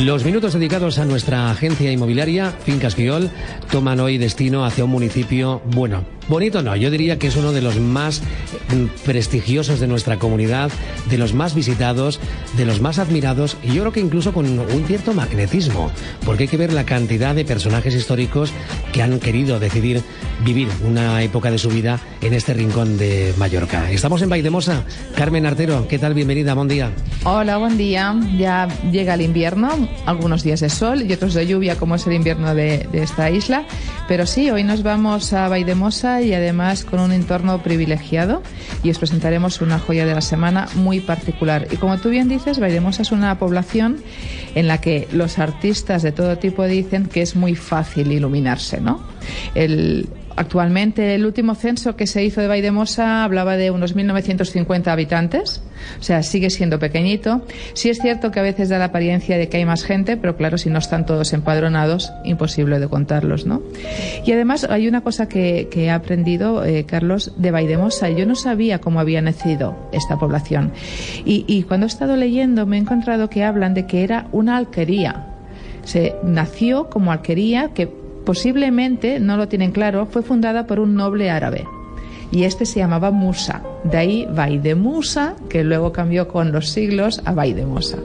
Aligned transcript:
Los 0.00 0.24
minutos 0.24 0.54
dedicados 0.54 0.98
a 0.98 1.04
nuestra 1.04 1.50
agencia 1.50 1.92
inmobiliaria, 1.92 2.52
Fincas 2.52 2.94
Fiol, 2.94 3.28
toman 3.70 4.00
hoy 4.00 4.16
destino 4.16 4.64
hacia 4.64 4.84
un 4.84 4.90
municipio, 4.90 5.60
bueno, 5.66 6.06
bonito 6.26 6.62
no, 6.62 6.74
yo 6.74 6.90
diría 6.90 7.18
que 7.18 7.26
es 7.26 7.36
uno 7.36 7.52
de 7.52 7.60
los 7.60 7.78
más 7.78 8.22
mm, 8.22 9.04
prestigiosos 9.04 9.78
de 9.78 9.86
nuestra 9.86 10.18
comunidad, 10.18 10.70
de 11.10 11.18
los 11.18 11.34
más 11.34 11.54
visitados, 11.54 12.18
de 12.56 12.64
los 12.64 12.80
más 12.80 12.98
admirados 12.98 13.58
y 13.62 13.74
yo 13.74 13.82
creo 13.82 13.92
que 13.92 14.00
incluso 14.00 14.32
con 14.32 14.46
un 14.46 14.84
cierto 14.86 15.12
magnetismo, 15.12 15.90
porque 16.24 16.44
hay 16.44 16.48
que 16.48 16.56
ver 16.56 16.72
la 16.72 16.84
cantidad 16.84 17.34
de 17.34 17.44
personajes 17.44 17.94
históricos 17.94 18.52
que 18.94 19.02
han 19.02 19.20
querido 19.20 19.60
decidir 19.60 20.02
vivir 20.44 20.68
una 20.82 21.22
época 21.22 21.50
de 21.50 21.58
su 21.58 21.68
vida 21.68 22.00
en 22.22 22.32
este 22.32 22.54
rincón 22.54 22.96
de 22.96 23.34
Mallorca. 23.36 23.90
Estamos 23.90 24.22
en 24.22 24.30
Vaidemosa. 24.30 24.84
Carmen 25.14 25.44
Artero, 25.44 25.86
¿qué 25.88 25.98
tal? 25.98 26.14
Bienvenida, 26.14 26.54
buen 26.54 26.68
día. 26.68 26.90
Hola, 27.24 27.58
buen 27.58 27.76
día. 27.76 28.16
Ya 28.38 28.68
llega 28.90 29.14
el 29.14 29.20
invierno, 29.20 29.89
algunos 30.06 30.42
días 30.42 30.60
de 30.60 30.68
sol 30.68 31.02
y 31.08 31.12
otros 31.12 31.34
de 31.34 31.46
lluvia, 31.46 31.76
como 31.76 31.94
es 31.94 32.06
el 32.06 32.14
invierno 32.14 32.54
de, 32.54 32.88
esta 32.92 33.30
isla. 33.30 33.64
Pero 34.08 34.26
sí, 34.26 34.50
hoy 34.50 34.64
nos 34.64 34.82
vamos 34.82 35.32
a 35.32 35.48
Vaidemosa 35.48 36.22
y 36.22 36.34
además 36.34 36.84
con 36.84 37.00
un 37.00 37.12
entorno 37.12 37.62
privilegiado 37.62 38.42
y 38.82 38.90
os 38.90 38.98
presentaremos 38.98 39.60
una 39.60 39.78
joya 39.78 40.06
de 40.06 40.14
la 40.14 40.20
semana 40.20 40.68
muy 40.74 41.00
particular. 41.00 41.68
Y 41.70 41.76
como 41.76 41.98
tú 41.98 42.08
bien 42.08 42.28
dices, 42.28 42.58
Vaidemosa 42.58 43.02
es 43.02 43.12
una 43.12 43.38
población 43.38 43.98
en 44.54 44.66
la 44.66 44.80
que 44.80 45.08
los 45.12 45.38
artistas 45.38 46.02
de 46.02 46.12
todo 46.12 46.38
tipo 46.38 46.64
dicen 46.64 47.06
que 47.06 47.22
es 47.22 47.36
muy 47.36 47.54
fácil 47.54 48.10
iluminarse, 48.12 48.80
¿no? 48.80 49.00
El, 49.54 50.08
Actualmente, 50.36 51.14
el 51.14 51.26
último 51.26 51.54
censo 51.54 51.96
que 51.96 52.06
se 52.06 52.24
hizo 52.24 52.40
de 52.40 52.48
Vaidemosa 52.48 53.24
hablaba 53.24 53.56
de 53.56 53.70
unos 53.70 53.96
1.950 53.96 54.88
habitantes, 54.88 55.62
o 55.98 56.02
sea, 56.02 56.22
sigue 56.22 56.50
siendo 56.50 56.78
pequeñito. 56.78 57.44
Sí 57.74 57.90
es 57.90 57.98
cierto 57.98 58.30
que 58.30 58.40
a 58.40 58.42
veces 58.42 58.68
da 58.68 58.78
la 58.78 58.86
apariencia 58.86 59.38
de 59.38 59.48
que 59.48 59.58
hay 59.58 59.64
más 59.64 59.84
gente, 59.84 60.16
pero 60.16 60.36
claro, 60.36 60.56
si 60.56 60.70
no 60.70 60.78
están 60.78 61.04
todos 61.04 61.32
empadronados, 61.32 62.12
imposible 62.24 62.78
de 62.78 62.88
contarlos, 62.88 63.46
¿no? 63.46 63.62
Y 64.24 64.32
además 64.32 64.64
hay 64.64 64.88
una 64.88 65.00
cosa 65.02 65.28
que, 65.28 65.68
he 65.72 65.90
aprendido, 65.90 66.64
eh, 66.64 66.84
Carlos, 66.84 67.32
de 67.36 67.50
Vaidemosa. 67.50 68.10
Yo 68.10 68.26
no 68.26 68.34
sabía 68.34 68.80
cómo 68.80 69.00
había 69.00 69.22
nacido 69.22 69.76
esta 69.92 70.18
población. 70.18 70.72
Y, 71.24 71.44
y 71.48 71.64
cuando 71.64 71.86
he 71.86 71.88
estado 71.88 72.16
leyendo 72.16 72.66
me 72.66 72.76
he 72.76 72.80
encontrado 72.80 73.28
que 73.30 73.44
hablan 73.44 73.74
de 73.74 73.86
que 73.86 74.04
era 74.04 74.26
una 74.32 74.56
alquería. 74.56 75.26
Se 75.84 76.14
nació 76.22 76.88
como 76.88 77.10
alquería 77.10 77.70
que 77.74 77.99
posiblemente, 78.24 79.20
no 79.20 79.36
lo 79.36 79.48
tienen 79.48 79.72
claro, 79.72 80.06
fue 80.06 80.22
fundada 80.22 80.66
por 80.66 80.80
un 80.80 80.94
noble 80.94 81.30
árabe. 81.30 81.64
Y 82.32 82.44
este 82.44 82.64
se 82.64 82.78
llamaba 82.78 83.10
Musa. 83.10 83.62
De 83.84 83.98
ahí 83.98 84.26
de 84.62 84.74
Musa, 84.74 85.34
que 85.48 85.64
luego 85.64 85.92
cambió 85.92 86.28
con 86.28 86.52
los 86.52 86.68
siglos 86.68 87.20
a 87.24 87.32
Musa. 87.32 87.98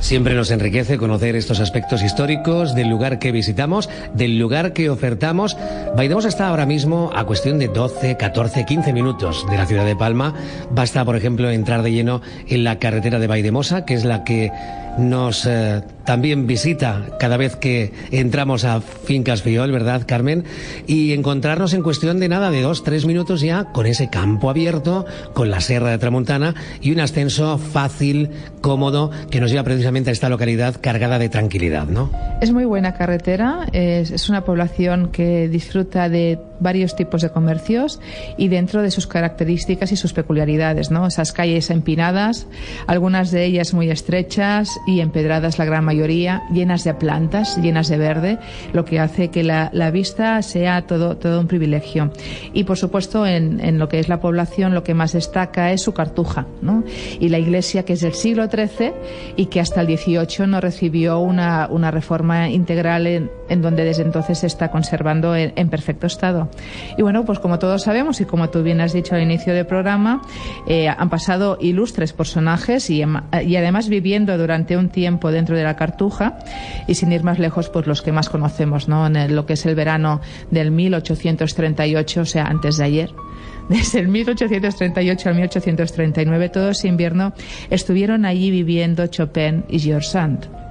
Siempre 0.00 0.34
nos 0.34 0.50
enriquece 0.52 0.96
conocer 0.96 1.34
estos 1.34 1.58
aspectos 1.58 2.02
históricos 2.02 2.74
del 2.74 2.88
lugar 2.88 3.18
que 3.18 3.32
visitamos, 3.32 3.90
del 4.14 4.38
lugar 4.38 4.72
que 4.72 4.90
ofertamos. 4.90 5.56
Vaidemosa 5.96 6.28
está 6.28 6.48
ahora 6.48 6.66
mismo 6.66 7.10
a 7.14 7.24
cuestión 7.24 7.58
de 7.58 7.66
12, 7.66 8.16
14, 8.16 8.64
15 8.64 8.92
minutos 8.92 9.44
de 9.50 9.56
la 9.56 9.66
ciudad 9.66 9.84
de 9.84 9.96
Palma. 9.96 10.34
Basta, 10.70 11.04
por 11.04 11.16
ejemplo, 11.16 11.50
entrar 11.50 11.82
de 11.82 11.90
lleno 11.90 12.22
en 12.46 12.62
la 12.62 12.78
carretera 12.78 13.18
de 13.18 13.26
Vaidemosa, 13.26 13.84
que 13.84 13.94
es 13.94 14.04
la 14.04 14.22
que 14.22 14.52
nos 14.98 15.46
eh, 15.46 15.82
también 16.04 16.46
visita 16.46 17.04
cada 17.18 17.36
vez 17.36 17.56
que 17.56 17.92
entramos 18.10 18.64
a 18.64 18.80
Fincas 18.80 19.42
Fiol, 19.42 19.70
¿verdad, 19.70 20.02
Carmen? 20.06 20.44
Y 20.86 21.12
encontrarnos 21.12 21.74
en 21.74 21.82
cuestión 21.82 22.18
de 22.20 22.28
nada, 22.28 22.50
de 22.50 22.62
dos, 22.62 22.84
tres 22.84 23.04
minutos 23.04 23.40
ya, 23.40 23.66
con 23.72 23.86
ese 23.86 24.08
campo 24.08 24.50
abierto, 24.50 25.06
con 25.34 25.50
la 25.50 25.60
Serra 25.60 25.90
de 25.90 25.98
Tramontana 25.98 26.54
y 26.80 26.92
un 26.92 27.00
ascenso 27.00 27.58
fácil, 27.58 28.30
cómodo, 28.60 29.10
que 29.30 29.40
nos 29.40 29.50
lleva 29.50 29.64
precisamente 29.64 30.10
a 30.10 30.12
esta 30.12 30.28
localidad 30.28 30.76
cargada 30.80 31.18
de 31.18 31.28
tranquilidad, 31.28 31.86
¿no? 31.86 32.10
Es 32.40 32.52
muy 32.52 32.64
buena 32.64 32.94
carretera, 32.94 33.66
es 33.72 34.28
una 34.28 34.44
población 34.44 35.10
que 35.12 35.48
disfruta 35.48 36.08
de 36.08 36.38
varios 36.60 36.96
tipos 36.96 37.22
de 37.22 37.30
comercios 37.30 38.00
y 38.36 38.48
dentro 38.48 38.82
de 38.82 38.90
sus 38.90 39.06
características 39.06 39.92
y 39.92 39.96
sus 39.96 40.12
peculiaridades, 40.12 40.90
¿no? 40.90 41.06
Esas 41.06 41.32
calles 41.32 41.70
empinadas, 41.70 42.46
algunas 42.86 43.30
de 43.30 43.44
ellas 43.44 43.74
muy 43.74 43.90
estrechas 43.90 44.78
y 44.86 45.00
empedradas 45.00 45.58
la 45.58 45.64
gran 45.64 45.84
mayoría, 45.84 46.42
llenas 46.52 46.84
de 46.84 46.94
plantas, 46.94 47.56
llenas 47.58 47.88
de 47.88 47.98
verde, 47.98 48.38
lo 48.72 48.84
que 48.84 49.00
hace 49.00 49.28
que 49.28 49.42
la, 49.42 49.70
vista 49.90 50.42
sea 50.42 50.86
todo, 50.86 51.16
todo 51.16 51.40
un 51.40 51.46
privilegio. 51.46 52.12
Y 52.52 52.64
por 52.64 52.76
supuesto, 52.76 53.26
en, 53.26 53.60
en, 53.60 53.78
lo 53.78 53.88
que 53.88 53.98
es 53.98 54.08
la 54.08 54.20
población, 54.20 54.74
lo 54.74 54.84
que 54.84 54.94
más 54.94 55.12
destaca 55.12 55.72
es 55.72 55.82
su 55.82 55.94
cartuja, 55.94 56.46
¿no? 56.60 56.84
Y 57.18 57.30
la 57.30 57.38
iglesia 57.38 57.84
que 57.84 57.94
es 57.94 58.00
del 58.00 58.14
siglo 58.14 58.48
XIII 58.48 58.92
y 59.36 59.46
que 59.46 59.60
hasta 59.60 59.80
el 59.80 59.86
XVIII 59.86 60.46
no 60.46 60.60
recibió 60.60 61.18
una, 61.20 61.68
una 61.70 61.90
reforma 61.90 62.50
integral 62.50 63.06
en, 63.06 63.30
en 63.48 63.62
donde 63.62 63.84
desde 63.84 64.02
entonces 64.02 64.38
se 64.38 64.46
está 64.46 64.70
conservando 64.70 65.34
en, 65.34 65.68
perfecto 65.68 66.06
estado. 66.06 66.47
Y 66.96 67.02
bueno, 67.02 67.24
pues 67.24 67.38
como 67.38 67.58
todos 67.58 67.82
sabemos 67.82 68.20
y 68.20 68.24
como 68.24 68.50
tú 68.50 68.62
bien 68.62 68.80
has 68.80 68.92
dicho 68.92 69.14
al 69.14 69.22
inicio 69.22 69.54
del 69.54 69.66
programa, 69.66 70.22
eh, 70.66 70.88
han 70.88 71.10
pasado 71.10 71.58
ilustres 71.60 72.12
personajes 72.12 72.90
y, 72.90 73.02
y, 73.02 73.56
además 73.56 73.88
viviendo 73.88 74.36
durante 74.38 74.76
un 74.76 74.88
tiempo 74.88 75.30
dentro 75.30 75.56
de 75.56 75.64
la 75.64 75.76
Cartuja 75.76 76.38
y 76.86 76.94
sin 76.94 77.12
ir 77.12 77.22
más 77.22 77.38
lejos, 77.38 77.68
pues 77.68 77.86
los 77.86 78.02
que 78.02 78.12
más 78.12 78.28
conocemos, 78.28 78.88
¿no? 78.88 79.06
En 79.06 79.34
lo 79.34 79.46
que 79.46 79.54
es 79.54 79.66
el 79.66 79.74
verano 79.74 80.20
del 80.50 80.70
1838, 80.70 82.20
o 82.20 82.24
sea, 82.24 82.44
antes 82.44 82.76
de 82.76 82.84
ayer 82.84 83.10
desde 83.68 84.00
el 84.00 84.08
1838 84.08 85.28
al 85.28 85.34
1839, 85.34 86.48
todo 86.48 86.70
ese 86.70 86.88
invierno, 86.88 87.32
estuvieron 87.70 88.24
allí 88.24 88.50
viviendo 88.50 89.06
Chopin 89.06 89.64
y 89.68 89.78
George 89.78 90.08
Sand. 90.08 90.67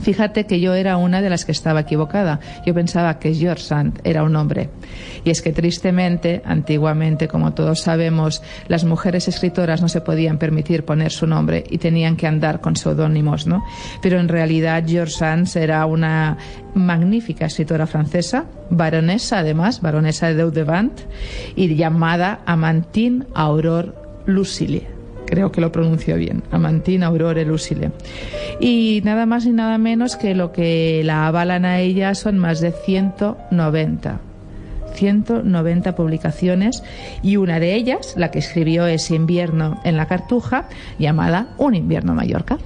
Fíjate 0.00 0.44
que 0.44 0.60
yo 0.60 0.74
era 0.74 0.96
una 0.96 1.22
de 1.22 1.30
las 1.30 1.44
que 1.44 1.52
estaba 1.52 1.80
equivocada. 1.80 2.40
Yo 2.66 2.74
pensaba 2.74 3.18
que 3.18 3.34
George 3.34 3.62
Sand 3.62 4.00
era 4.04 4.22
un 4.22 4.36
hombre. 4.36 4.70
Y 5.24 5.30
es 5.30 5.40
que 5.40 5.52
tristemente, 5.52 6.42
antiguamente, 6.44 7.28
como 7.28 7.54
todos 7.54 7.80
sabemos, 7.80 8.42
las 8.68 8.84
mujeres 8.84 9.28
escritoras 9.28 9.80
no 9.80 9.88
se 9.88 10.00
podían 10.00 10.38
permitir 10.38 10.84
poner 10.84 11.10
su 11.10 11.26
nombre 11.26 11.64
y 11.68 11.78
tenían 11.78 12.16
que 12.16 12.26
andar 12.26 12.60
con 12.60 12.76
seudónimos, 12.76 13.46
¿no? 13.46 13.64
Pero 14.02 14.20
en 14.20 14.28
realidad 14.28 14.84
George 14.86 15.14
Sand 15.14 15.48
era 15.56 15.86
una 15.86 16.36
magnífica 16.74 17.46
escritora 17.46 17.86
francesa, 17.86 18.44
baronesa 18.70 19.38
además, 19.38 19.80
baronesa 19.80 20.28
de 20.28 20.34
Daudevant, 20.34 21.00
y 21.56 21.74
llamada 21.74 22.40
Amantine 22.46 23.24
Aurore 23.34 23.92
Lucille 24.26 24.94
creo 25.26 25.50
que 25.50 25.60
lo 25.60 25.72
pronuncio 25.72 26.16
bien, 26.16 26.42
Amantine 26.50 27.04
Aurore 27.04 27.44
Lucile. 27.44 27.90
Y 28.60 29.00
nada 29.04 29.26
más 29.26 29.46
ni 29.46 29.52
nada 29.52 29.78
menos 29.78 30.16
que 30.16 30.34
lo 30.34 30.52
que 30.52 31.02
la 31.04 31.26
avalan 31.26 31.64
a 31.64 31.80
ella 31.80 32.14
son 32.14 32.38
más 32.38 32.60
de 32.60 32.72
190. 32.72 34.20
190 34.94 35.96
publicaciones 35.96 36.82
y 37.22 37.36
una 37.36 37.58
de 37.58 37.74
ellas, 37.74 38.14
la 38.16 38.30
que 38.30 38.38
escribió 38.38 38.86
ese 38.86 39.16
invierno 39.16 39.80
en 39.84 39.96
la 39.96 40.06
Cartuja, 40.06 40.68
llamada 40.98 41.48
Un 41.58 41.74
invierno 41.74 42.14
Mallorca. 42.14 42.58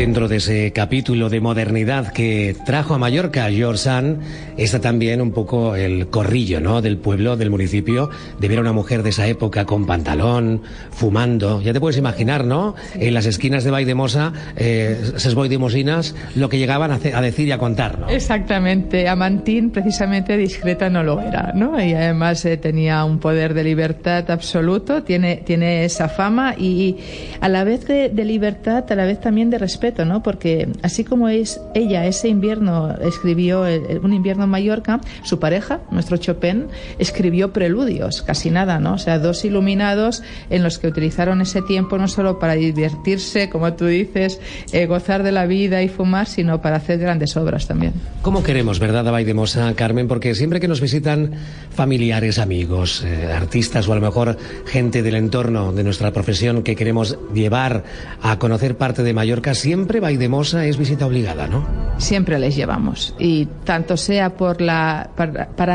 Dentro 0.00 0.28
de 0.28 0.36
ese 0.36 0.72
capítulo 0.72 1.28
de 1.28 1.42
modernidad 1.42 2.10
que 2.10 2.56
trajo 2.64 2.94
a 2.94 2.98
Mallorca 2.98 3.50
George 3.50 3.82
Sand, 3.82 4.22
está 4.56 4.80
también 4.80 5.20
un 5.20 5.30
poco 5.30 5.76
el 5.76 6.08
corrillo, 6.08 6.58
¿no? 6.58 6.80
Del 6.80 6.96
pueblo, 6.96 7.36
del 7.36 7.50
municipio, 7.50 8.08
de 8.38 8.48
ver 8.48 8.56
a 8.56 8.60
una 8.62 8.72
mujer 8.72 9.02
de 9.02 9.10
esa 9.10 9.26
época 9.26 9.66
con 9.66 9.84
pantalón, 9.84 10.62
fumando. 10.90 11.60
Ya 11.60 11.74
te 11.74 11.80
puedes 11.80 11.98
imaginar, 11.98 12.46
¿no? 12.46 12.74
En 12.94 13.12
las 13.12 13.26
esquinas 13.26 13.62
de 13.62 13.72
Vaidemosa, 13.72 14.32
eh, 14.56 14.98
ses 15.18 15.34
boidemosinas, 15.34 16.14
lo 16.34 16.48
que 16.48 16.56
llegaban 16.56 16.92
a, 16.92 17.20
decir 17.20 17.48
y 17.48 17.52
a 17.52 17.58
contar, 17.58 17.98
¿no? 17.98 18.08
Exactamente. 18.08 19.06
Amantín, 19.06 19.68
precisamente 19.68 20.34
discreta 20.38 20.88
no 20.88 21.02
lo 21.02 21.20
era, 21.20 21.52
¿no? 21.54 21.78
Y 21.78 21.92
además 21.92 22.42
eh, 22.46 22.56
tenía 22.56 23.04
un 23.04 23.18
poder 23.18 23.52
de 23.52 23.64
libertad 23.64 24.30
absoluto, 24.30 25.02
tiene, 25.02 25.42
tiene 25.44 25.84
esa 25.84 26.08
fama 26.08 26.54
y, 26.56 26.96
a 27.42 27.50
la 27.50 27.64
vez 27.64 27.86
de, 27.86 28.08
de 28.08 28.24
libertad, 28.24 28.90
a 28.90 28.94
la 28.94 29.04
vez 29.04 29.20
también 29.20 29.50
de 29.50 29.58
respeto, 29.58 29.89
¿no? 30.04 30.22
Porque 30.22 30.68
así 30.82 31.04
como 31.04 31.28
es 31.28 31.60
ella 31.74 32.06
ese 32.06 32.28
invierno 32.28 32.94
escribió 33.00 33.64
un 34.02 34.12
invierno 34.12 34.44
en 34.44 34.50
Mallorca, 34.50 35.00
su 35.22 35.38
pareja, 35.38 35.80
nuestro 35.90 36.16
Chopin, 36.16 36.68
escribió 36.98 37.52
preludios, 37.52 38.22
casi 38.22 38.50
nada, 38.50 38.78
¿no? 38.78 38.94
O 38.94 38.98
sea, 38.98 39.18
dos 39.18 39.44
iluminados 39.44 40.22
en 40.48 40.62
los 40.62 40.78
que 40.78 40.88
utilizaron 40.88 41.40
ese 41.40 41.62
tiempo 41.62 41.98
no 41.98 42.08
solo 42.08 42.38
para 42.38 42.54
divertirse, 42.54 43.50
como 43.50 43.72
tú 43.74 43.86
dices, 43.86 44.40
eh, 44.72 44.86
gozar 44.86 45.22
de 45.22 45.32
la 45.32 45.46
vida 45.46 45.82
y 45.82 45.88
fumar, 45.88 46.26
sino 46.26 46.60
para 46.60 46.76
hacer 46.76 46.98
grandes 46.98 47.36
obras 47.36 47.66
también. 47.66 47.92
¿Cómo 48.22 48.42
queremos, 48.42 48.78
verdad, 48.78 49.06
Abay 49.08 49.24
de 49.24 49.34
Mosa, 49.34 49.72
Carmen? 49.74 50.08
Porque 50.08 50.34
siempre 50.34 50.60
que 50.60 50.68
nos 50.68 50.80
visitan 50.80 51.32
familiares, 51.70 52.38
amigos, 52.38 53.02
eh, 53.04 53.32
artistas 53.32 53.88
o 53.88 53.92
a 53.92 53.96
lo 53.96 54.00
mejor 54.00 54.36
gente 54.66 55.02
del 55.02 55.14
entorno 55.14 55.72
de 55.72 55.84
nuestra 55.84 56.12
profesión 56.12 56.62
que 56.62 56.76
queremos 56.76 57.18
llevar 57.34 57.84
a 58.22 58.38
conocer 58.38 58.76
parte 58.76 59.02
de 59.02 59.12
Mallorca, 59.12 59.54
siempre 59.54 59.79
siempre 59.80 60.00
Vaidemosa 60.00 60.66
es 60.66 60.76
visita 60.76 61.06
obligada, 61.06 61.46
¿no? 61.46 61.66
Siempre 61.96 62.38
les 62.38 62.54
llevamos. 62.54 63.14
Y 63.18 63.46
tanto 63.64 63.96
sea 63.96 64.36
para, 64.36 65.08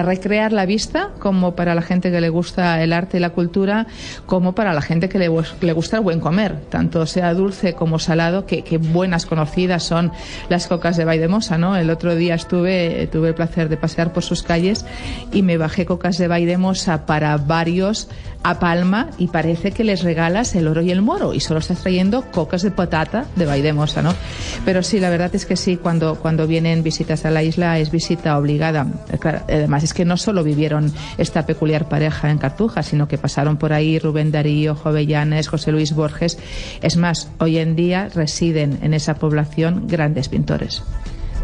recrear 0.04 0.52
la 0.52 0.68
vista, 0.68 1.10
como 1.18 1.56
para 1.56 1.74
la 1.74 1.81
gente 1.81 2.12
que 2.12 2.22
le 2.22 2.30
gusta 2.30 2.84
el 2.84 2.94
arte 2.94 3.18
y 3.18 3.19
la 3.19 3.31
cultura, 3.31 3.88
como 4.28 4.54
para 4.54 4.74
la 4.74 4.81
gente 4.81 5.10
que 5.10 5.18
le, 5.18 5.31
le 5.62 5.74
gusta 5.74 5.98
el 5.98 6.04
buen 6.04 6.19
comer. 6.19 6.62
Tanto 6.69 7.07
sea 7.07 7.34
dulce 7.34 7.74
como 7.74 7.98
salado, 7.98 8.46
que, 8.46 8.78
buenas 8.78 9.25
conocidas 9.25 9.81
son 9.81 10.12
las 10.50 10.68
cocas 10.68 10.98
de 10.98 11.06
Vaidemosa, 11.06 11.57
¿no? 11.57 11.75
El 11.75 11.90
otro 11.90 12.16
día 12.16 12.36
estuve, 12.36 13.07
tuve 13.12 13.30
el 13.30 13.36
placer 13.36 13.69
de 13.69 13.78
pasear 13.78 14.13
por 14.13 14.22
sus 14.22 14.44
calles 14.44 14.86
y 15.31 15.42
me 15.42 15.57
bajé 15.57 15.88
cocas 15.88 16.19
de 16.19 16.28
Vaidemosa 16.28 17.07
para 17.07 17.38
varios 17.38 18.07
a 18.46 18.60
Palma 18.60 19.10
y 19.18 19.30
parece 19.30 19.72
que 19.72 19.84
les 19.84 20.04
regalas 20.04 20.54
el 20.54 20.68
oro 20.68 20.84
y 20.84 20.92
el 20.92 21.02
moro 21.02 21.34
y 21.34 21.40
solo 21.40 21.60
estás 21.60 21.80
trayendo 21.80 22.30
cocas 22.31 22.62
de 22.62 22.69
patata 22.69 23.25
de 23.36 23.48
Vaidemosa, 23.48 23.84
Pero 24.63 24.83
sí, 24.83 24.99
la 24.99 25.09
verdad 25.09 25.33
es 25.33 25.45
que 25.45 25.55
sí, 25.55 25.77
cuando, 25.77 26.15
cuando 26.15 26.47
vienen 26.47 26.83
visitas 26.83 27.25
a 27.25 27.31
la 27.31 27.43
isla 27.43 27.79
es 27.79 27.91
visita 27.91 28.37
obligada. 28.37 28.87
además 29.47 29.83
es 29.83 29.93
que 29.93 30.05
no 30.05 30.17
solo 30.17 30.43
vivieron 30.43 30.91
esta 31.17 31.45
peculiar 31.45 31.87
pareja 31.89 32.29
en 32.29 32.37
Cartuja, 32.37 32.83
sino 32.83 33.07
que 33.07 33.17
pasaron 33.17 33.57
por 33.57 33.73
ahí 33.73 33.99
Rubén 33.99 34.31
Darío, 34.31 34.75
Jovellanes, 34.75 35.47
José 35.47 35.71
Luis 35.71 35.93
Borges. 35.93 36.37
Es 36.81 36.97
más, 36.97 37.29
hoy 37.39 37.57
en 37.57 37.75
día 37.75 38.09
residen 38.13 38.79
en 38.81 38.93
esa 38.93 39.15
población 39.15 39.87
grandes 39.87 40.29
pintores. 40.29 40.83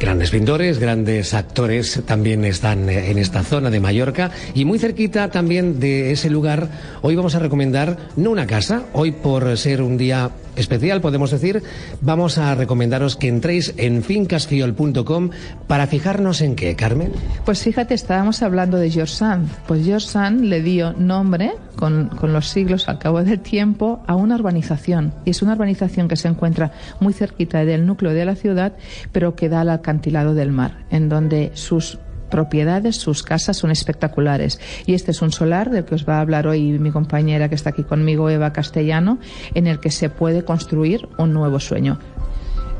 Grandes 0.02 0.32
pintores, 0.32 0.80
grandes 0.80 1.36
actores 1.36 2.02
también 2.08 2.44
están 2.44 2.90
eh, 2.90 3.12
en 3.12 3.20
esta 3.20 3.44
zona 3.44 3.70
de 3.70 3.80
Mallorca 3.80 4.32
y 4.56 4.66
muy 4.66 4.80
cerquita 4.80 5.30
también 5.30 5.80
de 5.80 6.12
ese 6.12 6.32
lugar. 6.32 6.70
Hoy 7.04 7.16
vamos 7.16 7.36
a 7.36 7.40
recomendar 7.40 7.98
no 8.16 8.32
una 8.32 8.48
casa, 8.48 8.86
hoy 8.94 9.12
por 9.12 9.56
ser 9.60 9.84
un 9.84 9.98
día 9.98 10.32
especial, 10.56 11.02
podemos 11.02 11.32
decir, 11.32 11.64
vamos 12.02 12.38
a 12.38 12.56
recomendaros 12.56 13.16
que 13.16 13.28
entréis 13.28 13.74
en 13.78 14.04
fincasfiol.com 14.04 15.30
para 15.68 15.88
fijarnos 15.88 16.42
en 16.42 16.56
qué, 16.56 16.76
Carmen. 16.76 17.12
Pues 17.46 17.64
fíjate, 17.64 17.94
estábamos 17.94 18.42
hablando 18.42 18.78
de 18.78 18.90
George 18.90 19.14
Sand. 19.14 19.50
Pues 19.68 19.86
George 19.86 20.08
Sand 20.08 20.42
le 20.42 20.62
dio 20.62 20.94
nombre, 20.94 21.52
con, 21.76 22.10
con 22.10 22.34
los 22.34 22.48
siglos 22.48 22.88
al 22.88 23.00
cabo 23.00 23.24
del 23.24 23.40
tiempo, 23.40 24.02
a 24.08 24.16
una 24.16 24.36
urbanización. 24.36 25.14
Y 25.26 25.32
es 25.32 25.42
una 25.42 25.54
urbanización 25.54 26.08
que 26.08 26.16
se 26.16 26.28
encuentra 26.28 26.72
muy 27.00 27.14
cerquita 27.14 27.66
del 27.66 27.86
núcleo 27.86 28.14
de 28.14 28.26
la 28.26 28.36
ciudad, 28.36 28.74
pero 29.12 29.36
que 29.36 29.50
da 29.50 29.62
al 29.62 29.70
acantilado 29.70 30.34
del 30.34 30.52
mar, 30.52 30.86
en 30.90 31.10
donde 31.10 31.52
sus 31.54 32.00
propiedades, 32.32 32.96
sus 32.96 33.22
casas 33.22 33.58
son 33.58 33.70
espectaculares. 33.70 34.60
Y 34.88 34.96
este 34.96 35.12
es 35.12 35.22
un 35.22 35.32
solar 35.32 35.70
del 35.70 35.86
que 35.86 35.94
os 35.94 36.10
va 36.10 36.18
a 36.18 36.22
hablar 36.22 36.48
hoy 36.48 36.80
mi 36.80 36.90
compañera 36.90 37.48
que 37.48 37.56
está 37.56 37.70
aquí 37.70 37.84
conmigo, 37.84 38.32
Eva 38.32 38.52
Castellano, 38.52 39.20
en 39.54 39.68
el 39.68 39.80
que 39.80 39.92
se 39.92 40.10
puede 40.10 40.44
construir 40.44 41.08
un 41.20 41.34
nuevo 41.34 41.60
sueño. 41.60 42.00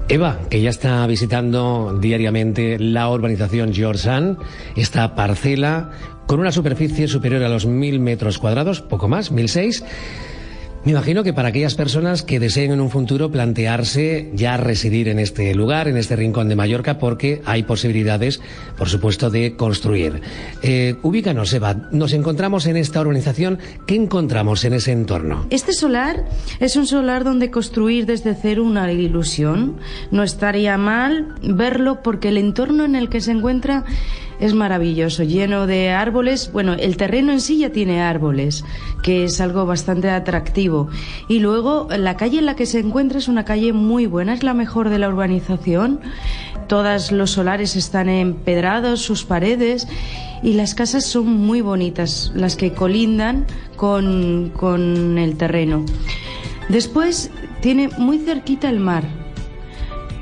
Eva, 0.10 0.40
que 0.50 0.62
ya 0.62 0.72
está 0.72 1.06
visitando 1.08 1.98
diariamente 2.02 2.80
la 2.80 3.10
urbanización 3.10 3.74
George 3.74 4.10
esta 4.76 5.16
parcela 5.16 5.92
con 6.26 6.40
una 6.40 6.52
superficie 6.52 7.08
superior 7.08 7.44
a 7.44 7.50
los 7.50 7.66
mil 7.66 8.00
metros 8.00 8.38
cuadrados, 8.38 8.82
poco 8.82 9.08
más, 9.08 9.32
mil 9.32 9.48
seis 9.48 9.84
me 10.84 10.94
imagino 10.94 11.24
que 11.24 11.32
para 11.34 11.50
aquellas 11.50 11.76
personas 11.76 12.24
que 12.24 12.40
deseen 12.40 12.72
en 12.72 12.82
un 12.82 12.90
futuro 12.90 13.30
plantearse 13.30 14.32
ya 14.34 14.58
residir 14.58 15.10
en 15.10 15.20
este 15.20 15.54
lugar, 15.54 15.88
en 15.88 15.96
este 15.96 16.16
rincón 16.16 16.50
de 16.50 16.56
Mallorca, 16.56 16.98
porque 16.98 17.42
hay 17.46 17.64
posibilidades, 17.64 18.42
por 18.78 18.90
supuesto, 18.90 19.30
de 19.30 19.56
construir. 19.56 20.22
Eh, 20.64 20.96
ubícanos, 21.04 21.54
Eva. 21.54 21.76
Nos 21.92 22.14
encontramos 22.14 22.66
en 22.66 22.78
esta 22.78 23.00
organización. 23.00 23.60
¿Qué 23.86 23.96
encontramos 23.96 24.66
en 24.66 24.74
ese 24.74 24.92
entorno? 24.92 25.46
Este 25.52 25.74
solar 25.74 26.26
es 26.60 26.76
un 26.76 26.88
solar 26.88 27.24
donde 27.24 27.52
construir 27.52 28.08
desde 28.08 28.34
cero 28.34 28.64
una 28.64 28.92
ilusión. 28.92 29.78
No 30.10 30.24
estaría 30.24 30.78
mal 30.78 31.36
verlo 31.44 32.02
porque 32.02 32.30
el 32.30 32.38
entorno 32.38 32.86
en 32.86 32.96
el 32.96 33.10
que 33.10 33.22
se 33.22 33.32
encuentra 33.32 33.86
es 34.42 34.56
maravilloso, 34.56 35.24
lleno 35.24 35.68
de 35.68 35.92
árboles. 35.92 36.52
Bueno, 36.52 36.74
el 36.74 36.98
terreno 36.98 37.32
en 37.32 37.40
sí 37.40 37.60
ya 37.60 37.70
tiene 37.70 38.02
árboles, 38.02 38.66
que 39.04 39.24
es 39.24 39.40
algo 39.40 39.68
bastante 39.68 40.10
atractivo. 40.10 40.90
Y 41.30 41.40
luego 41.40 41.88
la 41.96 42.18
calle 42.18 42.40
en 42.40 42.48
la 42.48 42.56
que 42.56 42.66
se 42.66 42.80
encuentra 42.80 43.20
es 43.20 43.28
una 43.28 43.46
calle 43.46 43.72
muy 43.72 44.08
buena, 44.08 44.34
es 44.34 44.42
la 44.42 44.56
mejor 44.56 44.90
de 44.90 44.98
la 44.98 45.10
urbanización. 45.10 46.02
Todos 46.68 47.12
los 47.12 47.32
solares 47.32 47.76
están 47.76 48.10
empedrados, 48.10 49.02
sus 49.02 49.24
paredes, 49.24 49.88
y 50.42 50.54
las 50.54 50.74
casas 50.74 51.06
son 51.06 51.28
muy 51.28 51.62
bonitas, 51.62 52.32
las 52.34 52.56
que 52.56 52.74
colindan 52.74 53.46
con, 53.76 54.52
con 54.58 55.20
el 55.20 55.38
terreno. 55.38 55.86
Después 56.68 57.30
tiene 57.62 57.90
muy 58.00 58.18
cerquita 58.18 58.70
el 58.70 58.80
mar, 58.80 59.04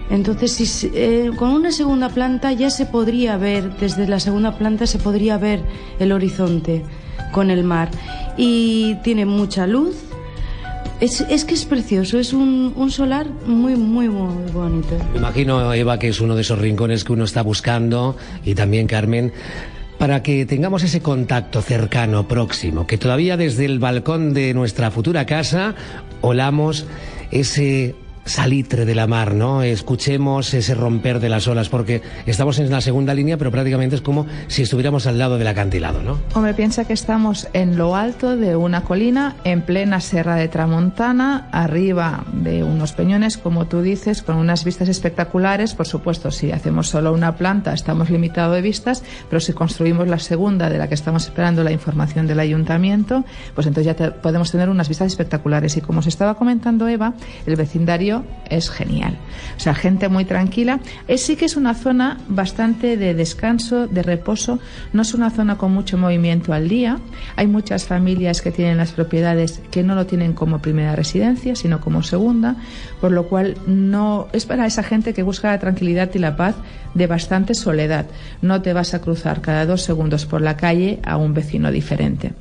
entonces, 0.09 0.51
si, 0.53 0.91
eh, 0.93 1.31
con 1.35 1.49
una 1.49 1.71
segunda 1.71 2.09
planta 2.09 2.51
ya 2.51 2.69
se 2.69 2.85
podría 2.85 3.37
ver, 3.37 3.77
desde 3.77 4.07
la 4.07 4.19
segunda 4.19 4.57
planta 4.57 4.87
se 4.87 4.97
podría 4.97 5.37
ver 5.37 5.61
el 5.99 6.11
horizonte 6.11 6.83
con 7.31 7.51
el 7.51 7.63
mar. 7.63 7.89
Y 8.35 8.95
tiene 9.03 9.25
mucha 9.25 9.67
luz. 9.67 9.95
Es, 10.99 11.21
es 11.21 11.45
que 11.45 11.53
es 11.53 11.63
precioso, 11.63 12.19
es 12.19 12.33
un, 12.33 12.73
un, 12.75 12.91
solar 12.91 13.27
muy, 13.45 13.75
muy, 13.75 14.09
muy 14.09 14.51
bonito. 14.51 14.97
Me 15.13 15.19
imagino, 15.19 15.73
Eva, 15.73 15.97
que 15.97 16.09
es 16.09 16.19
uno 16.19 16.35
de 16.35 16.41
esos 16.41 16.59
rincones 16.59 17.05
que 17.05 17.13
uno 17.13 17.23
está 17.23 17.41
buscando 17.41 18.17
y 18.43 18.53
también 18.53 18.85
Carmen 18.85 19.31
para 19.97 20.23
que 20.23 20.45
tengamos 20.45 20.83
ese 20.83 21.01
contacto 21.01 21.61
cercano, 21.61 22.27
próximo, 22.27 22.87
que 22.87 22.97
todavía 22.97 23.37
desde 23.37 23.65
el 23.65 23.79
balcón 23.79 24.33
de 24.33 24.53
nuestra 24.53 24.91
futura 24.91 25.25
casa 25.25 25.75
olamos 26.21 26.85
ese 27.31 27.95
salitre 28.29 28.85
de 28.85 28.95
la 28.95 29.07
mar, 29.07 29.33
¿no? 29.33 29.63
Escuchemos 29.63 30.53
ese 30.53 30.75
romper 30.75 31.19
de 31.19 31.29
las 31.29 31.47
olas, 31.47 31.69
porque 31.69 32.01
estamos 32.25 32.59
en 32.59 32.69
la 32.69 32.81
segunda 32.81 33.13
línea, 33.13 33.37
pero 33.37 33.51
prácticamente 33.51 33.95
es 33.95 34.01
como 34.01 34.25
si 34.47 34.61
estuviéramos 34.61 35.07
al 35.07 35.17
lado 35.17 35.37
del 35.37 35.47
acantilado, 35.47 36.01
¿no? 36.01 36.19
Hombre, 36.33 36.53
piensa 36.53 36.85
que 36.85 36.93
estamos 36.93 37.47
en 37.53 37.77
lo 37.77 37.95
alto 37.95 38.37
de 38.37 38.55
una 38.55 38.83
colina, 38.83 39.35
en 39.43 39.61
plena 39.61 39.99
Serra 39.99 40.35
de 40.35 40.47
Tramontana, 40.47 41.49
arriba 41.51 42.23
de 42.31 42.63
unos 42.63 42.93
peñones, 42.93 43.37
como 43.37 43.65
tú 43.67 43.81
dices, 43.81 44.21
con 44.21 44.37
unas 44.37 44.63
vistas 44.63 44.89
espectaculares. 44.89 45.73
Por 45.73 45.87
supuesto, 45.87 46.31
si 46.31 46.51
hacemos 46.51 46.87
solo 46.87 47.13
una 47.13 47.35
planta, 47.35 47.73
estamos 47.73 48.09
limitados 48.09 48.55
de 48.55 48.61
vistas, 48.61 49.03
pero 49.29 49.39
si 49.39 49.53
construimos 49.53 50.07
la 50.07 50.19
segunda, 50.19 50.69
de 50.69 50.77
la 50.77 50.87
que 50.87 50.95
estamos 50.95 51.25
esperando 51.25 51.63
la 51.63 51.71
información 51.71 52.27
del 52.27 52.39
ayuntamiento, 52.39 53.25
pues 53.55 53.65
entonces 53.67 53.95
ya 53.97 54.13
podemos 54.21 54.51
tener 54.51 54.69
unas 54.69 54.87
vistas 54.87 55.07
espectaculares. 55.07 55.75
Y 55.77 55.81
como 55.81 56.01
se 56.01 56.09
estaba 56.09 56.35
comentando 56.35 56.87
Eva, 56.87 57.13
el 57.45 57.55
vecindario 57.55 58.18
es 58.49 58.69
genial. 58.69 59.17
O 59.57 59.59
sea, 59.59 59.75
gente 59.75 60.09
muy 60.09 60.25
tranquila. 60.25 60.79
Es, 61.07 61.25
sí 61.25 61.35
que 61.35 61.45
es 61.45 61.55
una 61.55 61.73
zona 61.73 62.17
bastante 62.27 62.97
de 62.97 63.13
descanso, 63.13 63.87
de 63.87 64.03
reposo. 64.03 64.59
No 64.93 65.01
es 65.01 65.13
una 65.13 65.29
zona 65.29 65.57
con 65.57 65.73
mucho 65.73 65.97
movimiento 65.97 66.53
al 66.53 66.69
día. 66.69 66.99
Hay 67.35 67.47
muchas 67.47 67.85
familias 67.85 68.41
que 68.41 68.51
tienen 68.51 68.77
las 68.77 68.91
propiedades 68.91 69.61
que 69.71 69.83
no 69.83 69.95
lo 69.95 70.05
tienen 70.05 70.33
como 70.33 70.59
primera 70.59 70.95
residencia, 70.95 71.55
sino 71.55 71.81
como 71.81 72.03
segunda, 72.03 72.55
por 73.01 73.11
lo 73.11 73.27
cual 73.27 73.55
no 73.67 74.27
es 74.33 74.45
para 74.45 74.65
esa 74.65 74.83
gente 74.83 75.13
que 75.13 75.23
busca 75.23 75.51
la 75.51 75.59
tranquilidad 75.59 76.09
y 76.13 76.19
la 76.19 76.35
paz 76.35 76.55
de 76.93 77.07
bastante 77.07 77.53
soledad. 77.53 78.05
No 78.41 78.61
te 78.61 78.73
vas 78.73 78.93
a 78.93 79.01
cruzar 79.01 79.41
cada 79.41 79.65
dos 79.65 79.81
segundos 79.81 80.25
por 80.25 80.41
la 80.41 80.57
calle 80.57 80.99
a 81.03 81.17
un 81.17 81.33
vecino 81.33 81.71
diferente. 81.71 82.33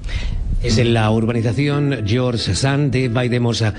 Es 0.63 0.77
en 0.79 0.93
la 0.93 1.09
urbanización 1.11 2.03
George 2.05 2.55
Sand 2.55 2.93
de 2.93 3.09
Vaidemosa. 3.09 3.75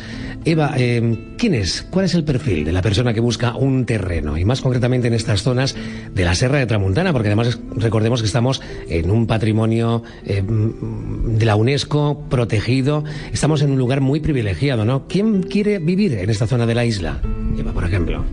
Eva, 0.46 0.74
eh, 0.78 1.34
¿quién 1.38 1.54
es? 1.54 1.86
¿Cuál 1.90 2.06
es 2.06 2.14
el 2.14 2.24
perfil 2.24 2.64
de 2.64 2.72
la 2.72 2.82
persona 2.82 3.14
que 3.14 3.20
busca 3.20 3.54
un 3.54 3.86
terreno? 3.86 4.38
Y 4.38 4.46
más 4.46 4.62
concretamente 4.62 5.10
en 5.10 5.14
estas 5.14 5.44
zonas 5.44 5.76
de 6.14 6.24
la 6.24 6.36
Serra 6.36 6.58
de 6.58 6.66
Tramuntana, 6.66 7.12
porque 7.12 7.28
además 7.28 7.60
recordemos 7.76 8.22
que 8.22 8.28
estamos 8.28 8.62
en 8.88 9.12
un 9.12 9.28
patrimonio 9.28 10.04
eh, 10.26 10.42
de 10.42 11.46
la 11.46 11.58
UNESCO 11.58 12.24
protegido. 12.30 13.04
Estamos 13.34 13.62
en 13.62 13.72
un 13.72 13.78
lugar 13.78 14.00
muy 14.00 14.22
privilegiado, 14.22 14.86
¿no? 14.86 15.06
¿Quién 15.08 15.44
quiere 15.44 15.80
vivir 15.80 16.14
en 16.14 16.30
esta 16.30 16.48
zona 16.48 16.66
de 16.66 16.76
la 16.76 16.86
isla? 16.86 17.20
Eva, 17.58 17.74
por 17.74 17.84
ejemplo. 17.84 18.24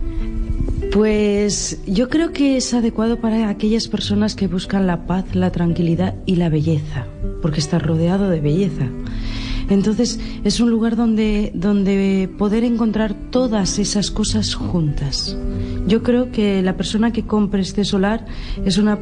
Pues 0.91 1.79
yo 1.85 2.07
creo 2.09 2.31
que 2.31 2.57
es 2.57 2.73
adecuado 2.73 3.19
para 3.19 3.49
aquellas 3.49 3.87
personas 3.87 4.35
que 4.35 4.47
buscan 4.47 4.87
la 4.87 5.05
paz, 5.05 5.25
la 5.33 5.51
tranquilidad 5.51 6.15
y 6.25 6.35
la 6.35 6.49
belleza, 6.49 7.05
porque 7.41 7.59
está 7.59 7.79
rodeado 7.79 8.29
de 8.29 8.41
belleza. 8.41 8.87
Entonces 9.69 10.19
es 10.43 10.59
un 10.59 10.69
lugar 10.69 10.95
donde, 10.95 11.51
donde 11.53 12.29
poder 12.37 12.63
encontrar 12.63 13.13
todas 13.31 13.79
esas 13.79 14.11
cosas 14.11 14.55
juntas. 14.55 15.35
Yo 15.87 16.03
creo 16.03 16.31
que 16.31 16.61
la 16.61 16.77
persona 16.77 17.11
que 17.11 17.25
compre 17.25 17.61
este 17.61 17.83
solar 17.83 18.25
es 18.65 18.77
una, 18.77 18.97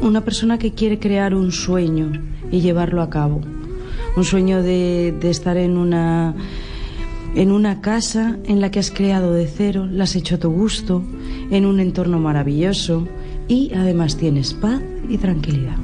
una 0.00 0.24
persona 0.24 0.58
que 0.58 0.72
quiere 0.72 0.98
crear 0.98 1.34
un 1.34 1.52
sueño 1.52 2.12
y 2.50 2.60
llevarlo 2.60 3.02
a 3.02 3.10
cabo. 3.10 3.40
Un 4.16 4.24
sueño 4.24 4.62
de, 4.62 5.14
de 5.20 5.30
estar 5.30 5.56
en 5.56 5.76
una 5.76 6.34
en 7.34 7.52
una 7.52 7.80
casa 7.80 8.38
en 8.44 8.60
la 8.60 8.70
que 8.70 8.78
has 8.78 8.90
creado 8.90 9.32
de 9.32 9.46
cero, 9.46 9.86
la 9.90 10.04
has 10.04 10.16
hecho 10.16 10.36
a 10.36 10.38
tu 10.38 10.50
gusto, 10.50 11.02
en 11.50 11.66
un 11.66 11.80
entorno 11.80 12.18
maravilloso 12.18 13.06
y 13.48 13.72
además 13.74 14.16
tienes 14.16 14.54
paz 14.54 14.80
y 15.08 15.18
tranquilidad. 15.18 15.76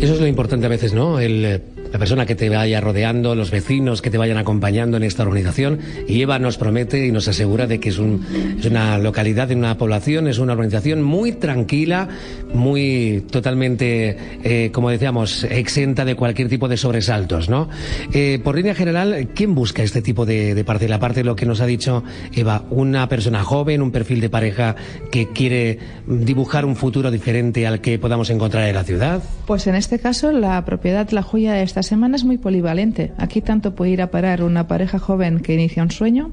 Eso 0.00 0.14
es 0.14 0.20
lo 0.20 0.26
importante 0.26 0.66
a 0.66 0.68
veces, 0.68 0.94
¿no? 0.94 1.18
El 1.18 1.44
eh, 1.44 1.62
la 1.92 1.98
persona 1.98 2.26
que 2.26 2.34
te 2.34 2.48
vaya 2.48 2.80
rodeando, 2.80 3.34
los 3.34 3.50
vecinos 3.50 4.00
que 4.00 4.10
te 4.10 4.18
vayan 4.18 4.38
acompañando 4.38 4.96
en 4.96 5.02
esta 5.02 5.22
organización. 5.22 5.78
Y 6.08 6.22
Eva 6.22 6.38
nos 6.38 6.56
promete 6.56 7.06
y 7.06 7.12
nos 7.12 7.28
asegura 7.28 7.66
de 7.66 7.80
que 7.80 7.90
es, 7.90 7.98
un, 7.98 8.24
es 8.58 8.66
una 8.66 8.98
localidad, 8.98 9.50
una 9.50 9.76
población, 9.76 10.26
es 10.26 10.38
una 10.38 10.52
organización 10.54 11.02
muy 11.02 11.32
tranquila, 11.32 12.08
muy 12.54 13.24
totalmente, 13.30 14.16
eh, 14.42 14.70
como 14.72 14.90
decíamos, 14.90 15.44
exenta 15.44 16.04
de 16.04 16.14
cualquier 16.14 16.48
tipo 16.48 16.68
de 16.68 16.76
sobresaltos, 16.76 17.48
¿no? 17.48 17.68
Eh, 18.12 18.40
por 18.42 18.56
línea 18.56 18.74
general, 18.74 19.28
¿quién 19.34 19.54
busca 19.54 19.82
este 19.82 20.00
tipo 20.00 20.24
de, 20.24 20.54
de 20.54 20.64
parcela? 20.64 20.96
Aparte 20.96 21.20
de 21.20 21.24
lo 21.24 21.36
que 21.36 21.46
nos 21.46 21.60
ha 21.60 21.66
dicho 21.66 22.02
Eva, 22.32 22.64
una 22.70 23.08
persona 23.08 23.44
joven, 23.44 23.82
un 23.82 23.90
perfil 23.90 24.20
de 24.20 24.30
pareja 24.30 24.76
que 25.10 25.28
quiere 25.28 25.78
dibujar 26.06 26.64
un 26.64 26.76
futuro 26.76 27.10
diferente 27.10 27.66
al 27.66 27.80
que 27.80 27.98
podamos 27.98 28.30
encontrar 28.30 28.66
en 28.68 28.74
la 28.74 28.84
ciudad. 28.84 29.22
Pues 29.46 29.66
en 29.66 29.74
este 29.74 29.98
caso, 29.98 30.32
la 30.32 30.64
propiedad 30.64 31.10
La 31.10 31.22
Joya 31.22 31.52
de 31.52 31.62
esta 31.82 31.96
semana 31.96 32.14
es 32.14 32.22
muy 32.22 32.38
polivalente. 32.38 33.12
Aquí 33.18 33.40
tanto 33.40 33.74
puede 33.74 33.90
ir 33.90 34.02
a 34.02 34.12
parar 34.12 34.44
una 34.44 34.68
pareja 34.68 35.00
joven 35.00 35.40
que 35.40 35.54
inicia 35.54 35.82
un 35.82 35.90
sueño, 35.90 36.30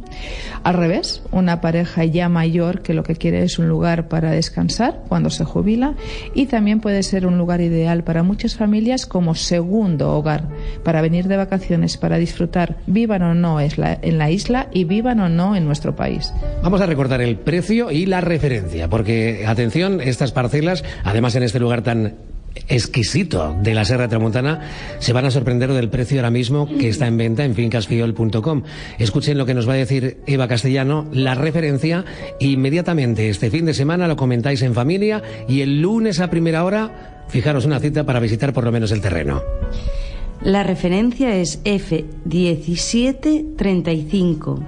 al 0.64 0.76
revés, 0.76 1.24
una 1.32 1.60
pareja 1.60 2.06
ya 2.06 2.30
mayor 2.30 2.84
que 2.84 2.94
lo 2.94 3.02
que 3.02 3.16
quiere 3.16 3.42
es 3.42 3.58
un 3.58 3.68
lugar 3.68 4.08
para 4.10 4.30
descansar 4.30 5.02
cuando 5.08 5.32
se 5.32 5.46
jubila 5.46 5.96
y 6.36 6.46
también 6.46 6.82
puede 6.82 7.02
ser 7.02 7.26
un 7.26 7.40
lugar 7.40 7.62
ideal 7.62 8.04
para 8.04 8.22
muchas 8.22 8.56
familias 8.56 9.08
como 9.08 9.34
segundo 9.34 10.16
hogar, 10.16 10.48
para 10.84 11.02
venir 11.02 11.28
de 11.28 11.38
vacaciones, 11.38 11.98
para 11.98 12.20
disfrutar, 12.20 12.78
vivan 12.86 13.24
o 13.24 13.34
no 13.34 13.60
en 13.60 14.18
la 14.20 14.30
isla 14.30 14.68
y 14.72 14.84
vivan 14.84 15.20
o 15.20 15.30
no 15.30 15.56
en 15.56 15.66
nuestro 15.66 15.96
país. 15.96 16.32
Vamos 16.62 16.80
a 16.80 16.86
recordar 16.86 17.22
el 17.22 17.38
precio 17.38 17.90
y 17.90 18.06
la 18.06 18.22
referencia, 18.22 18.88
porque 18.88 19.46
atención, 19.48 20.00
estas 20.00 20.32
parcelas, 20.32 20.84
además 21.04 21.36
en 21.36 21.42
este 21.42 21.60
lugar 21.60 21.82
tan 21.82 22.14
exquisito 22.68 23.56
de 23.62 23.74
la 23.74 23.86
Serra 23.86 24.08
Tramontana, 24.08 24.62
se 25.00 25.14
van 25.14 25.26
a 25.26 25.32
sorprender 25.32 25.72
del 25.74 25.90
precio 25.90 26.20
ahora 26.20 26.32
mismo 26.32 26.68
que 26.68 26.90
está 26.90 27.08
en 27.08 27.18
venta 27.18 27.46
en 27.46 27.56
fincasfiol.com. 27.56 28.64
Escuchen 28.98 29.38
lo 29.38 29.46
que 29.46 29.54
nos 29.54 29.68
va 29.68 29.74
a 29.74 29.78
decir 29.78 30.18
Eva 30.28 30.48
Castellano, 30.48 31.08
la 31.12 31.36
referencia, 31.36 32.06
inmediatamente 32.40 33.30
este 33.30 33.50
fin 33.50 33.66
de 33.66 33.74
semana 33.74 34.08
lo 34.08 34.16
comentáis 34.16 34.62
en 34.62 34.74
familia 34.74 35.22
y 35.48 35.62
el 35.62 35.82
lunes 35.82 36.20
a 36.20 36.30
primera 36.30 36.64
hora, 36.64 37.26
fijaros 37.30 37.66
una 37.66 37.80
cita 37.80 38.06
para 38.06 38.20
visitar 38.20 38.54
por 38.54 38.64
lo 38.64 38.72
menos 38.72 38.92
el 38.92 39.02
terreno. 39.02 39.42
La 40.42 40.64
referencia 40.64 41.36
es 41.36 41.62
F1735 41.66 44.64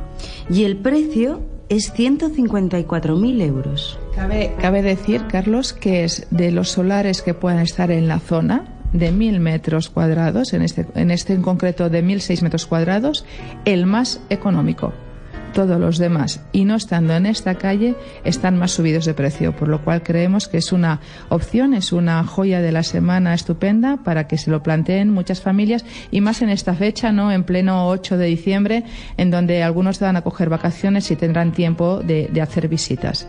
y 0.50 0.66
el 0.66 0.76
precio 0.78 1.42
es 1.70 1.94
154.000 1.94 3.42
euros. 3.42 3.98
Cabe, 4.16 4.54
cabe 4.60 4.82
decir, 4.82 5.26
Carlos, 5.28 5.74
que 5.74 6.04
es 6.04 6.28
de 6.32 6.52
los 6.52 6.70
solares 6.70 7.22
que 7.22 7.34
puedan 7.34 7.60
estar 7.60 7.92
en 7.92 8.08
la 8.08 8.20
zona, 8.20 8.66
de 8.94 9.12
mil 9.12 9.40
metros 9.40 9.90
cuadrados, 9.90 10.54
en 10.54 10.62
este, 10.62 10.86
en 10.96 11.12
este 11.12 11.40
concreto 11.40 11.90
de 11.90 12.02
mil 12.02 12.22
seis 12.22 12.44
metros 12.44 12.66
cuadrados, 12.66 13.26
el 13.66 13.86
más 13.86 14.22
económico 14.30 14.94
todos 15.54 15.80
los 15.80 15.98
demás 15.98 16.40
y 16.52 16.64
no 16.64 16.76
estando 16.76 17.14
en 17.14 17.26
esta 17.26 17.56
calle 17.56 17.96
están 18.24 18.58
más 18.58 18.72
subidos 18.72 19.04
de 19.04 19.14
precio, 19.14 19.54
por 19.54 19.68
lo 19.68 19.84
cual 19.84 20.02
creemos 20.02 20.48
que 20.48 20.58
es 20.58 20.72
una 20.72 21.02
opción, 21.28 21.74
es 21.74 21.92
una 21.92 22.24
joya 22.24 22.62
de 22.62 22.72
la 22.72 22.84
semana 22.84 23.34
estupenda 23.34 23.98
para 23.98 24.28
que 24.28 24.38
se 24.38 24.50
lo 24.50 24.64
planteen 24.64 25.12
muchas 25.12 25.42
familias 25.42 25.86
y 26.10 26.22
más 26.22 26.42
en 26.42 26.50
esta 26.50 26.74
fecha, 26.74 27.12
¿no? 27.12 27.32
En 27.32 27.44
pleno 27.44 27.88
8 27.90 28.18
de 28.18 28.28
diciembre, 28.28 28.84
en 29.18 29.30
donde 29.30 29.62
algunos 29.62 30.00
van 30.00 30.16
a 30.16 30.22
coger 30.22 30.50
vacaciones 30.50 31.12
y 31.12 31.16
tendrán 31.16 31.52
tiempo 31.52 32.00
de 32.00 32.42
hacer 32.42 32.68
visitas. 32.68 33.28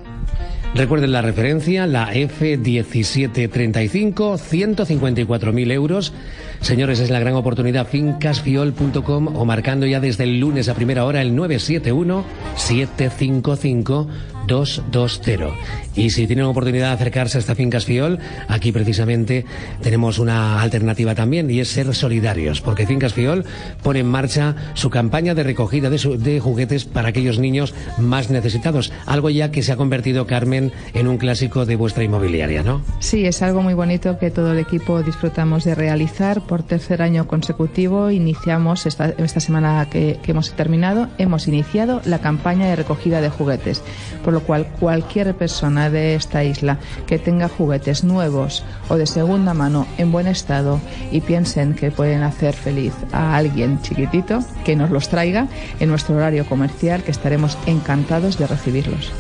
Recuerden 0.75 1.13
la 1.13 1.21
referencia, 1.21 1.87
la 1.87 2.15
F1735, 2.15 4.39
154.000 4.39 5.71
euros. 5.71 6.15
Señores, 6.63 6.99
es 7.01 7.11
la 7.11 7.21
gran 7.21 7.35
oportunidad 7.35 7.87
fincasfiol.com 7.87 9.37
o 9.37 9.45
marcando 9.45 9.85
ya 9.85 10.01
desde 10.01 10.25
el 10.25 10.41
lunes 10.41 10.71
a 10.71 10.75
primera 10.75 11.05
hora 11.05 11.21
el 11.21 11.37
971 11.37 12.25
755 12.57 14.09
220. 14.53 15.55
Y 15.95 16.11
si 16.11 16.27
tienen 16.27 16.45
oportunidad 16.45 16.89
de 16.89 16.95
acercarse 16.95 17.39
a 17.39 17.41
esta 17.41 17.55
Fincas 17.55 17.87
Fiol, 17.87 18.19
aquí 18.49 18.73
precisamente 18.73 19.47
tenemos 19.83 20.19
una 20.19 20.61
alternativa 20.61 21.15
también 21.15 21.51
y 21.51 21.61
es 21.61 21.69
ser 21.69 21.95
solidarios, 21.95 22.61
porque 22.61 22.87
Fincas 22.87 23.15
Fiol 23.15 23.45
pone 23.83 24.01
en 24.01 24.07
marcha 24.07 24.55
su 24.75 24.91
campaña 24.91 25.35
de 25.35 25.43
recogida 25.43 25.89
de, 25.91 26.41
juguetes 26.41 26.85
para 26.85 27.09
aquellos 27.09 27.39
niños 27.39 27.75
más 27.99 28.31
necesitados, 28.31 28.93
algo 29.07 29.31
ya 29.31 29.51
que 29.51 29.63
se 29.63 29.73
ha 29.73 29.77
convertido, 29.77 30.27
Carmen, 30.27 30.73
en 30.93 31.09
un 31.09 31.19
clásico 31.19 31.65
de 31.65 31.77
vuestra 31.77 32.05
inmobiliaria, 32.05 32.63
¿no? 32.63 32.83
Sí, 32.99 33.25
es 33.25 33.43
algo 33.43 33.63
muy 33.63 33.75
bonito 33.75 34.19
que 34.19 34.31
todo 34.31 34.53
el 34.53 34.59
equipo 34.59 35.03
disfrutamos 35.03 35.65
de 35.65 35.75
realizar. 35.75 36.43
Por 36.43 36.63
tercer 36.63 37.03
año 37.03 37.27
consecutivo 37.27 38.11
iniciamos, 38.11 38.87
esta, 38.87 39.11
esta 39.11 39.41
semana 39.41 39.89
que, 39.91 40.19
que 40.23 40.33
hemos 40.33 40.53
terminado, 40.53 41.09
hemos 41.19 41.49
iniciado 41.49 42.03
la 42.05 42.19
campaña 42.21 42.67
de 42.67 42.77
recogida 42.77 43.21
de 43.21 43.31
juguetes 43.31 43.83
por 44.25 44.33
cual 44.43 44.67
cualquier 44.79 45.35
persona 45.35 45.91
de 45.91 46.15
esta 46.15 46.45
isla 46.45 46.79
que 47.07 47.19
tenga 47.19 47.49
juguetes 47.49 48.05
nuevos 48.05 48.65
o 48.89 48.97
de 48.97 49.07
segunda 49.07 49.55
mano 49.55 49.87
en 49.99 50.13
buen 50.13 50.27
estado 50.27 50.81
y 51.11 51.21
piensen 51.21 51.75
que 51.75 51.91
pueden 51.91 52.23
hacer 52.23 52.55
feliz 52.55 52.93
a 53.13 53.37
alguien 53.37 53.81
chiquitito, 53.83 54.41
que 54.65 54.77
nos 54.77 54.91
los 54.91 55.09
traiga 55.09 55.49
en 55.81 55.89
nuestro 55.89 56.17
horario 56.17 56.47
comercial, 56.47 57.03
que 57.03 57.11
estaremos 57.11 57.57
encantados 57.67 58.39
de 58.39 58.47
recibirlos. 58.47 59.13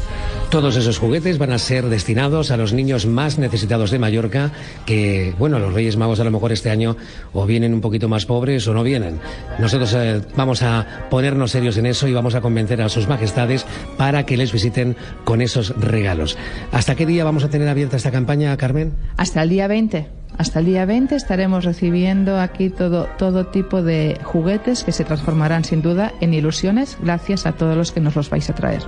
Todos 0.52 0.76
esos 0.76 0.98
juguetes 0.98 1.38
van 1.38 1.50
a 1.50 1.58
ser 1.58 1.86
destinados 1.86 2.50
a 2.50 2.58
los 2.58 2.74
niños 2.74 3.06
más 3.06 3.38
necesitados 3.38 3.90
de 3.90 3.98
Mallorca, 3.98 4.52
que, 4.84 5.34
bueno, 5.38 5.58
los 5.58 5.72
Reyes 5.72 5.96
Magos 5.96 6.20
a 6.20 6.24
lo 6.24 6.30
mejor 6.30 6.52
este 6.52 6.68
año 6.68 6.94
o 7.32 7.46
vienen 7.46 7.72
un 7.72 7.80
poquito 7.80 8.06
más 8.06 8.26
pobres 8.26 8.68
o 8.68 8.74
no 8.74 8.82
vienen. 8.82 9.18
Nosotros 9.58 9.94
eh, 9.94 10.20
vamos 10.36 10.62
a 10.62 11.06
ponernos 11.08 11.52
serios 11.52 11.78
en 11.78 11.86
eso 11.86 12.06
y 12.06 12.12
vamos 12.12 12.34
a 12.34 12.42
convencer 12.42 12.82
a 12.82 12.90
sus 12.90 13.08
majestades 13.08 13.64
para 13.96 14.26
que 14.26 14.36
les 14.36 14.52
visiten 14.52 14.94
con 15.24 15.40
esos 15.40 15.74
regalos. 15.80 16.36
¿Hasta 16.70 16.96
qué 16.96 17.06
día 17.06 17.24
vamos 17.24 17.44
a 17.44 17.48
tener 17.48 17.68
abierta 17.68 17.96
esta 17.96 18.10
campaña, 18.10 18.54
Carmen? 18.58 18.92
Hasta 19.16 19.42
el 19.44 19.48
día 19.48 19.68
20. 19.68 20.21
Hasta 20.38 20.60
el 20.60 20.66
día 20.66 20.84
20 20.84 21.14
estaremos 21.14 21.64
recibiendo 21.64 22.38
aquí 22.40 22.70
todo, 22.70 23.08
todo 23.18 23.46
tipo 23.46 23.82
de 23.82 24.18
juguetes 24.22 24.84
que 24.84 24.92
se 24.92 25.04
transformarán 25.04 25.64
sin 25.64 25.82
duda 25.82 26.12
en 26.20 26.34
ilusiones 26.34 26.98
gracias 27.00 27.46
a 27.46 27.52
todos 27.52 27.76
los 27.76 27.92
que 27.92 28.00
nos 28.00 28.16
los 28.16 28.30
vais 28.30 28.48
a 28.50 28.54
traer. 28.54 28.82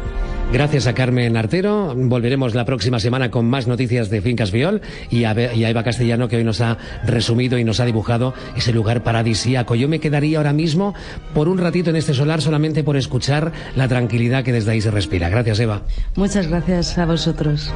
Gracias 0.53 0.87
a 0.87 0.95
Carmen 0.95 1.37
Artero. 1.37 1.95
Volveremos 1.97 2.55
la 2.55 2.65
próxima 2.65 2.99
semana 2.99 3.31
con 3.31 3.47
más 3.47 3.67
noticias 3.67 4.11
de 4.11 4.21
Fincas 4.21 4.51
Viol 4.53 4.81
y 5.11 5.25
a, 5.25 5.55
y 5.55 5.65
a 5.65 5.71
Eva 5.71 5.85
Castellano 5.85 6.29
que 6.29 6.37
hoy 6.37 6.45
nos 6.45 6.61
ha 6.61 6.79
resumido 7.05 7.59
y 7.59 7.65
nos 7.65 7.81
ha 7.81 7.85
dibujado 7.85 8.35
ese 8.57 8.73
lugar 8.73 9.03
paradisíaco. 9.03 9.75
Yo 9.75 9.89
me 9.89 10.01
quedaría 10.01 10.39
ahora 10.39 10.53
mismo 10.53 10.95
por 11.35 11.49
un 11.49 11.59
ratito 11.59 11.91
en 11.91 11.97
este 11.97 12.15
solar 12.15 12.41
solamente 12.41 12.85
por 12.85 12.97
escuchar 12.97 13.53
la 13.77 13.89
tranquilidad 13.89 14.45
que 14.45 14.53
desde 14.53 14.73
ahí 14.73 14.81
se 14.81 14.91
respira. 14.91 15.29
Gracias, 15.29 15.61
Eva. 15.61 15.83
Muchas 16.17 16.47
gracias 16.47 16.97
a 16.99 17.07
vosotros. 17.07 17.73